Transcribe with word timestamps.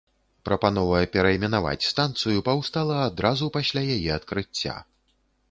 Прапанова 0.47 1.01
перайменаваць 1.15 1.89
станцыю 1.91 2.39
паўстала 2.49 2.97
адразу 3.11 3.53
пасля 3.59 3.87
яе 3.99 4.11
адкрыцця. 4.19 4.75